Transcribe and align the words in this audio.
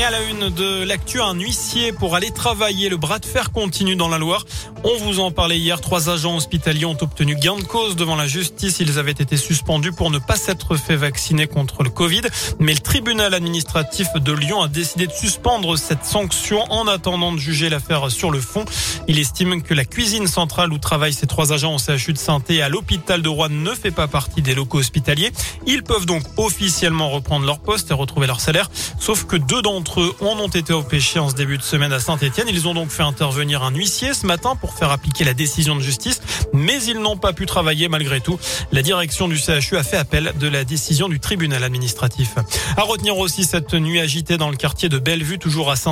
Et 0.00 0.02
à 0.02 0.10
la 0.10 0.22
une 0.22 0.48
de 0.48 0.82
l'actu, 0.82 1.20
un 1.20 1.34
huissier 1.34 1.92
pour 1.92 2.16
aller 2.16 2.30
travailler. 2.30 2.88
Le 2.88 2.96
bras 2.96 3.18
de 3.18 3.26
fer 3.26 3.52
continue 3.52 3.96
dans 3.96 4.08
la 4.08 4.16
Loire. 4.16 4.46
On 4.82 4.96
vous 4.96 5.20
en 5.20 5.30
parlait 5.30 5.58
hier. 5.58 5.78
Trois 5.82 6.08
agents 6.08 6.36
hospitaliers 6.36 6.86
ont 6.86 6.96
obtenu 7.02 7.36
gain 7.36 7.56
de 7.56 7.64
cause 7.64 7.96
devant 7.96 8.16
la 8.16 8.26
justice. 8.26 8.80
Ils 8.80 8.98
avaient 8.98 9.10
été 9.10 9.36
suspendus 9.36 9.92
pour 9.92 10.10
ne 10.10 10.18
pas 10.18 10.36
s'être 10.36 10.76
fait 10.76 10.96
vacciner 10.96 11.46
contre 11.46 11.82
le 11.82 11.90
Covid. 11.90 12.22
Mais 12.58 12.72
le 12.72 12.78
tribunal 12.78 13.34
administratif 13.34 14.08
de 14.14 14.32
Lyon 14.32 14.62
a 14.62 14.68
décidé 14.68 15.06
de 15.06 15.12
suspendre 15.12 15.76
cette 15.76 16.06
sanction 16.06 16.64
en 16.72 16.86
attendant 16.86 17.32
de 17.32 17.38
juger 17.38 17.68
l'affaire 17.68 18.10
sur 18.10 18.30
le 18.30 18.40
fond. 18.40 18.64
Il 19.06 19.18
estime 19.18 19.60
que 19.60 19.74
la 19.74 19.84
cuisine 19.84 20.26
centrale 20.26 20.72
où 20.72 20.78
travaillent 20.78 21.12
ces 21.12 21.26
trois 21.26 21.52
agents 21.52 21.74
au 21.74 21.78
CHU 21.78 22.14
de 22.14 22.18
saint 22.18 22.40
à 22.62 22.68
l'hôpital 22.70 23.20
de 23.20 23.28
Rouen 23.28 23.50
ne 23.50 23.74
fait 23.74 23.90
pas 23.90 24.08
partie 24.08 24.40
des 24.40 24.54
locaux 24.54 24.78
hospitaliers. 24.78 25.30
Ils 25.66 25.82
peuvent 25.82 26.06
donc 26.06 26.22
officiellement 26.38 27.10
reprendre 27.10 27.44
leur 27.44 27.58
poste 27.58 27.90
et 27.90 27.94
retrouver 27.94 28.26
leur 28.26 28.40
salaire. 28.40 28.70
Sauf 28.98 29.26
que 29.26 29.36
deux 29.36 29.60
d'entre 29.60 29.89
eux 29.98 30.14
en 30.20 30.38
ont 30.38 30.48
été 30.48 30.72
empêchés 30.72 31.18
en 31.18 31.28
ce 31.28 31.34
début 31.34 31.58
de 31.58 31.62
semaine 31.62 31.92
à 31.92 32.00
Saint-Etienne. 32.00 32.48
Ils 32.48 32.66
ont 32.68 32.74
donc 32.74 32.90
fait 32.90 33.02
intervenir 33.02 33.62
un 33.62 33.72
huissier 33.72 34.14
ce 34.14 34.26
matin 34.26 34.56
pour 34.56 34.74
faire 34.74 34.90
appliquer 34.90 35.24
la 35.24 35.34
décision 35.34 35.76
de 35.76 35.80
justice, 35.80 36.20
mais 36.52 36.82
ils 36.84 36.98
n'ont 36.98 37.16
pas 37.16 37.32
pu 37.32 37.46
travailler 37.46 37.88
malgré 37.88 38.20
tout. 38.20 38.38
La 38.72 38.82
direction 38.82 39.28
du 39.28 39.38
CHU 39.38 39.76
a 39.76 39.82
fait 39.82 39.96
appel 39.96 40.32
de 40.38 40.48
la 40.48 40.64
décision 40.64 41.08
du 41.08 41.20
tribunal 41.20 41.64
administratif. 41.64 42.34
À 42.76 42.82
retenir 42.82 43.18
aussi 43.18 43.44
cette 43.44 43.74
nuit 43.74 44.00
agitée 44.00 44.36
dans 44.36 44.50
le 44.50 44.56
quartier 44.56 44.88
de 44.88 44.98
Bellevue, 44.98 45.38
toujours 45.38 45.70
à 45.70 45.76
saint 45.76 45.90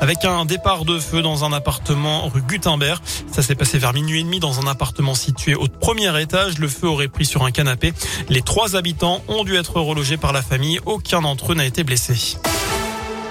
avec 0.00 0.24
un 0.24 0.44
départ 0.44 0.84
de 0.84 0.98
feu 0.98 1.22
dans 1.22 1.44
un 1.44 1.52
appartement 1.52 2.28
rue 2.28 2.42
Gutenberg. 2.42 3.00
Ça 3.30 3.42
s'est 3.42 3.54
passé 3.54 3.78
vers 3.78 3.92
minuit 3.92 4.20
et 4.20 4.22
demi 4.22 4.40
dans 4.40 4.60
un 4.60 4.66
appartement 4.66 5.14
situé 5.14 5.54
au 5.54 5.68
premier 5.68 6.20
étage. 6.20 6.58
Le 6.58 6.68
feu 6.68 6.88
aurait 6.88 7.08
pris 7.08 7.24
sur 7.26 7.44
un 7.44 7.50
canapé. 7.50 7.92
Les 8.28 8.42
trois 8.42 8.76
habitants 8.76 9.22
ont 9.28 9.44
dû 9.44 9.56
être 9.56 9.80
relogés 9.80 10.16
par 10.16 10.32
la 10.32 10.42
famille. 10.42 10.80
Aucun 10.86 11.22
d'entre 11.22 11.52
eux 11.52 11.54
n'a 11.54 11.66
été 11.66 11.84
blessé. 11.84 12.36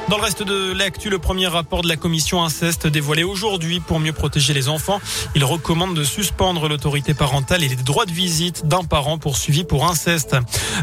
Dans 0.08 0.18
le 0.18 0.23
reste 0.23 0.44
de 0.44 0.72
l'actu, 0.72 1.09
le 1.09 1.18
premier 1.18 1.48
rapport 1.48 1.82
de 1.82 1.88
la 1.88 1.96
commission 1.96 2.43
inceste 2.43 2.85
dévoilé 2.85 3.24
aujourd'hui 3.24 3.79
pour 3.79 3.99
mieux 3.99 4.13
protéger 4.13 4.54
les 4.54 4.70
enfants. 4.70 5.02
Il 5.34 5.43
recommande 5.43 5.96
de 5.96 6.04
suspendre 6.04 6.70
l'autorité 6.70 7.16
parentale 7.16 7.63
et 7.63 7.68
les 7.68 7.76
droits 7.76 8.05
de 8.05 8.12
visite 8.12 8.68
d'un 8.68 8.84
parent 8.84 9.18
poursuivi 9.18 9.63
pour 9.63 9.90
inceste. 9.90 10.35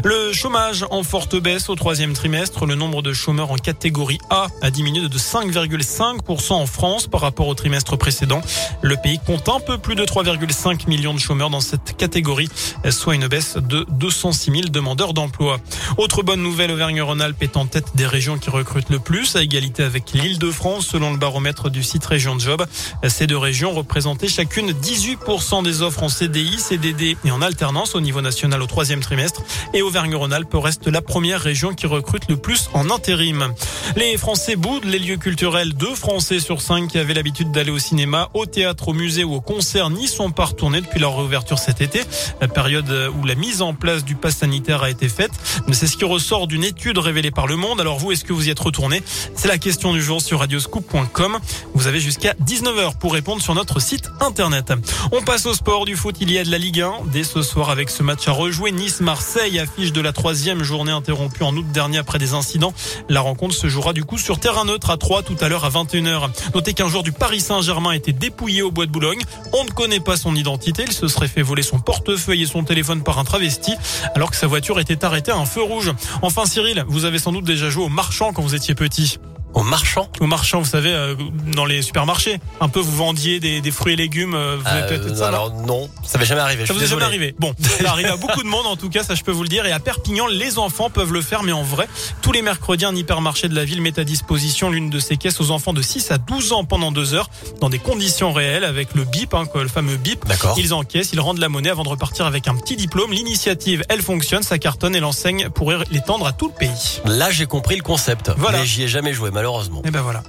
Le 0.03 0.33
chômage 0.33 0.85
en 0.91 1.03
forte 1.03 1.37
baisse 1.37 1.69
au 1.69 1.75
troisième 1.75 2.11
trimestre. 2.11 2.65
Le 2.65 2.75
nombre 2.75 3.01
de 3.01 3.13
chômeurs 3.13 3.51
en 3.51 3.55
catégorie 3.55 4.17
A 4.29 4.47
a 4.61 4.69
diminué 4.69 5.07
de 5.07 5.17
5,5% 5.17 6.51
en 6.51 6.65
France 6.65 7.07
par 7.07 7.21
rapport 7.21 7.47
au 7.47 7.55
trimestre 7.55 7.97
précédent. 7.97 8.41
Le 8.81 8.97
pays 8.97 9.19
compte 9.25 9.47
un 9.47 9.61
peu 9.61 9.77
plus 9.77 9.95
de 9.95 10.03
3,5 10.03 10.89
millions 10.89 11.13
de 11.13 11.19
chômeurs 11.19 11.49
dans 11.49 11.61
cette 11.61 11.95
catégorie, 11.95 12.49
soit 12.89 13.15
une 13.15 13.27
baisse 13.27 13.55
de 13.55 13.85
206 13.89 14.51
000 14.51 14.63
demandeurs 14.67 15.13
d'emploi. 15.13 15.59
Autre 15.97 16.23
bonne 16.23 16.43
nouvelle, 16.43 16.71
Auvergne-Rhône-Alpes 16.71 17.41
est 17.41 17.55
en 17.55 17.67
tête 17.67 17.95
des 17.95 18.05
régions 18.05 18.37
qui 18.37 18.49
recrutent 18.49 18.89
le 18.89 18.99
plus 18.99 19.12
plus, 19.13 19.35
à 19.35 19.43
égalité 19.43 19.83
avec 19.83 20.11
l'île 20.13 20.39
de 20.39 20.49
France, 20.49 20.87
selon 20.87 21.11
le 21.11 21.17
baromètre 21.17 21.69
du 21.69 21.83
site 21.83 22.03
Région 22.03 22.39
Job. 22.39 22.65
Ces 23.07 23.27
deux 23.27 23.37
régions 23.37 23.71
représentaient 23.71 24.27
chacune 24.27 24.71
18% 24.71 25.63
des 25.63 25.83
offres 25.83 26.01
en 26.01 26.09
CDI, 26.09 26.57
CDD 26.57 27.15
et 27.23 27.29
en 27.29 27.43
alternance 27.43 27.93
au 27.93 28.01
niveau 28.01 28.21
national 28.21 28.59
au 28.63 28.65
troisième 28.65 29.01
trimestre. 29.01 29.43
Et 29.75 29.83
Auvergne-Rhône-Alpes 29.83 30.55
reste 30.55 30.87
la 30.87 31.03
première 31.03 31.41
région 31.41 31.75
qui 31.75 31.85
recrute 31.85 32.27
le 32.27 32.37
plus 32.37 32.71
en 32.73 32.89
intérim. 32.89 33.53
Les 33.95 34.17
Français 34.17 34.55
boudent 34.55 34.85
les 34.85 34.97
lieux 34.97 35.17
culturels. 35.17 35.75
Deux 35.75 35.93
Français 35.93 36.39
sur 36.39 36.59
cinq 36.59 36.87
qui 36.87 36.97
avaient 36.97 37.13
l'habitude 37.13 37.51
d'aller 37.51 37.69
au 37.69 37.77
cinéma, 37.77 38.29
au 38.33 38.47
théâtre, 38.47 38.87
au 38.87 38.93
musée 38.93 39.23
ou 39.23 39.35
au 39.35 39.41
concert 39.41 39.91
n'y 39.91 40.07
sont 40.07 40.31
pas 40.31 40.45
retournés 40.45 40.81
depuis 40.81 40.99
leur 40.99 41.15
réouverture 41.15 41.59
cet 41.59 41.81
été, 41.81 42.01
la 42.41 42.47
période 42.47 42.91
où 43.21 43.25
la 43.27 43.35
mise 43.35 43.61
en 43.61 43.75
place 43.75 44.03
du 44.03 44.15
pass 44.15 44.37
sanitaire 44.37 44.81
a 44.81 44.89
été 44.89 45.07
faite. 45.07 45.33
Mais 45.67 45.75
c'est 45.75 45.85
ce 45.85 45.97
qui 45.97 46.05
ressort 46.05 46.47
d'une 46.47 46.63
étude 46.63 46.97
révélée 46.97 47.29
par 47.29 47.45
Le 47.45 47.57
Monde. 47.57 47.79
Alors 47.79 47.99
vous, 47.99 48.11
est-ce 48.11 48.23
que 48.23 48.33
vous 48.33 48.47
y 48.47 48.49
êtes 48.49 48.59
retourné 48.59 49.02
c'est 49.35 49.47
la 49.47 49.57
question 49.57 49.93
du 49.93 50.01
jour 50.01 50.21
sur 50.21 50.39
radioscoop.com. 50.39 51.39
Vous 51.73 51.87
avez 51.87 51.99
jusqu'à 51.99 52.33
19h 52.45 52.97
pour 52.97 53.13
répondre 53.13 53.41
sur 53.41 53.55
notre 53.55 53.79
site 53.79 54.09
internet. 54.19 54.73
On 55.11 55.21
passe 55.21 55.45
au 55.45 55.53
sport 55.53 55.85
du 55.85 55.95
foot. 55.95 56.15
Il 56.21 56.31
y 56.31 56.37
a 56.37 56.43
de 56.43 56.51
la 56.51 56.57
Ligue 56.57 56.81
1 56.81 56.93
dès 57.11 57.23
ce 57.23 57.41
soir 57.41 57.69
avec 57.69 57.89
ce 57.89 58.03
match 58.03 58.27
à 58.27 58.31
rejouer. 58.31 58.71
Nice-Marseille 58.71 59.59
affiche 59.59 59.91
de 59.91 60.01
la 60.01 60.13
troisième 60.13 60.63
journée 60.63 60.91
interrompue 60.91 61.43
en 61.43 61.55
août 61.55 61.65
dernier 61.71 61.97
après 61.97 62.19
des 62.19 62.33
incidents. 62.33 62.73
La 63.09 63.21
rencontre 63.21 63.55
se 63.55 63.67
jouera 63.67 63.93
du 63.93 64.03
coup 64.03 64.17
sur 64.17 64.39
terrain 64.39 64.65
neutre 64.65 64.89
à 64.89 64.97
3 64.97 65.23
tout 65.23 65.37
à 65.41 65.49
l'heure 65.49 65.65
à 65.65 65.69
21h. 65.69 66.29
Notez 66.53 66.73
qu'un 66.73 66.87
joueur 66.87 67.03
du 67.03 67.11
Paris 67.11 67.41
Saint-Germain 67.41 67.91
a 67.91 67.95
été 67.95 68.13
dépouillé 68.13 68.61
au 68.61 68.71
bois 68.71 68.85
de 68.85 68.91
Boulogne. 68.91 69.21
On 69.53 69.63
ne 69.63 69.71
connaît 69.71 69.99
pas 69.99 70.17
son 70.17 70.35
identité. 70.35 70.83
Il 70.87 70.93
se 70.93 71.07
serait 71.07 71.27
fait 71.27 71.41
voler 71.41 71.63
son 71.63 71.79
portefeuille 71.79 72.43
et 72.43 72.47
son 72.47 72.63
téléphone 72.63 73.03
par 73.03 73.19
un 73.19 73.23
travesti 73.23 73.73
alors 74.15 74.31
que 74.31 74.37
sa 74.37 74.47
voiture 74.47 74.79
était 74.79 75.03
arrêtée 75.05 75.31
à 75.31 75.37
un 75.37 75.45
feu 75.45 75.61
rouge. 75.61 75.91
Enfin 76.21 76.45
Cyril, 76.45 76.85
vous 76.87 77.05
avez 77.05 77.19
sans 77.19 77.31
doute 77.31 77.45
déjà 77.45 77.69
joué 77.69 77.83
au 77.83 77.89
marchand 77.89 78.33
quand 78.33 78.41
vous 78.41 78.55
étiez 78.55 78.75
petit 78.75 78.92
appétit. 78.93 79.32
Au 79.53 79.61
marchand 79.61 80.09
Au 80.19 80.25
marchand, 80.25 80.59
vous 80.59 80.69
savez, 80.69 80.93
euh, 80.93 81.15
dans 81.53 81.65
les 81.65 81.81
supermarchés. 81.81 82.39
Un 82.59 82.69
peu, 82.69 82.79
vous 82.79 82.95
vendiez 82.95 83.39
des, 83.39 83.61
des 83.61 83.71
fruits 83.71 83.93
et 83.93 83.95
légumes. 83.95 84.33
Euh, 84.33 84.57
vous 84.59 84.67
avez 84.67 84.93
euh, 84.93 85.15
ça, 85.15 85.27
alors 85.27 85.53
non, 85.53 85.89
ça 86.03 86.17
m'est 86.17 86.25
jamais 86.25 86.41
arrivé. 86.41 86.65
Ça 86.65 86.73
vous 86.73 86.83
est 86.83 86.87
jamais 86.87 87.03
arrivé. 87.03 87.35
Bon, 87.39 87.53
ça 87.81 87.91
arrive 87.91 88.07
à 88.07 88.17
beaucoup 88.17 88.41
de 88.41 88.47
monde 88.47 88.65
en 88.65 88.75
tout 88.75 88.89
cas, 88.89 89.03
ça 89.03 89.15
je 89.15 89.23
peux 89.23 89.31
vous 89.31 89.43
le 89.43 89.49
dire. 89.49 89.65
Et 89.65 89.71
à 89.71 89.79
Perpignan, 89.79 90.27
les 90.27 90.57
enfants 90.57 90.89
peuvent 90.89 91.13
le 91.13 91.21
faire, 91.21 91.43
mais 91.43 91.51
en 91.51 91.63
vrai, 91.63 91.87
tous 92.21 92.31
les 92.31 92.41
mercredis, 92.41 92.85
un 92.85 92.95
hypermarché 92.95 93.47
de 93.47 93.55
la 93.55 93.65
ville 93.65 93.81
met 93.81 93.99
à 93.99 94.03
disposition 94.03 94.69
l'une 94.69 94.89
de 94.89 94.99
ses 94.99 95.17
caisses 95.17 95.39
aux 95.39 95.51
enfants 95.51 95.73
de 95.73 95.81
6 95.81 96.11
à 96.11 96.17
12 96.17 96.53
ans 96.53 96.63
pendant 96.65 96.91
deux 96.91 97.13
heures, 97.13 97.29
dans 97.61 97.69
des 97.69 97.79
conditions 97.79 98.33
réelles, 98.33 98.63
avec 98.63 98.95
le 98.95 99.03
bip, 99.03 99.33
hein, 99.33 99.43
le 99.53 99.67
fameux 99.67 99.97
bip. 99.97 100.25
D'accord. 100.25 100.55
Ils 100.57 100.73
encaissent, 100.73 101.11
ils 101.13 101.19
rendent 101.19 101.39
la 101.39 101.49
monnaie 101.49 101.69
avant 101.69 101.83
de 101.83 101.89
repartir 101.89 102.25
avec 102.25 102.47
un 102.47 102.55
petit 102.55 102.75
diplôme. 102.75 103.11
L'initiative, 103.11 103.83
elle 103.89 104.01
fonctionne, 104.01 104.43
ça 104.43 104.57
cartonne 104.57 104.95
et 104.95 104.99
l'enseigne 104.99 105.49
pourrait 105.49 105.77
l'étendre 105.91 106.25
à 106.25 106.31
tout 106.31 106.47
le 106.47 106.53
pays. 106.53 107.01
Là, 107.05 107.29
j'ai 107.29 107.45
compris 107.45 107.75
le 107.75 107.83
concept. 107.83 108.31
Voilà. 108.37 108.59
Mais 108.59 108.65
j'y 108.65 108.83
ai 108.83 108.87
jamais 108.87 109.13
joué, 109.13 109.29
malheureusement. 109.43 109.81
Et 109.83 109.91
ben 109.91 110.01
voilà. 110.01 110.23